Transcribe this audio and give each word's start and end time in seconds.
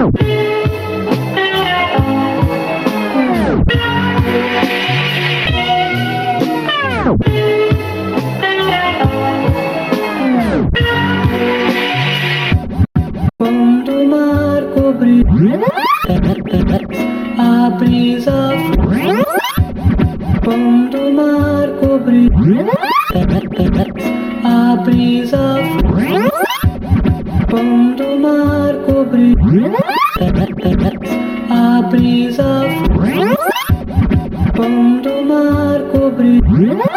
Quando 0.00 0.16
o 13.92 14.08
mar 14.08 14.62
cobriu 14.74 15.26
a 17.36 17.68
brisa 17.78 18.56
Quando 20.42 20.96
o 20.96 21.12
mar 21.12 21.68
cobriu 21.78 22.32
a 24.44 24.76
brisa 24.76 25.58
Quando 27.50 28.02
o 28.02 28.18
mar 28.18 28.74
cobriu 28.86 29.36
Yeah. 36.58 36.89